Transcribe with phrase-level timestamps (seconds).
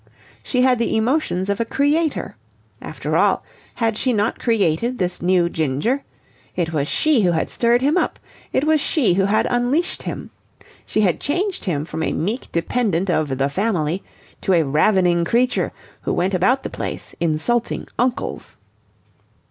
[0.41, 2.35] She had the emotions of a creator.
[2.81, 3.43] After all,
[3.75, 6.03] had she not created this new Ginger?
[6.55, 8.17] It was she who had stirred him up.
[8.51, 10.31] It was she who had unleashed him.
[10.87, 14.01] She had changed him from a meek dependent of the Family
[14.41, 15.71] to a ravening creature,
[16.01, 18.57] who went about the place insulting uncles.